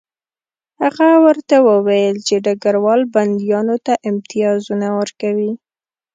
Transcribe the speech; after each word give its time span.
هغه 0.81 1.09
ورته 1.25 1.55
وویل 1.69 2.17
چې 2.27 2.35
ډګروال 2.45 3.01
بندیانو 3.13 3.75
ته 3.85 3.93
امتیازونه 4.09 4.87
ورکوي 4.99 5.51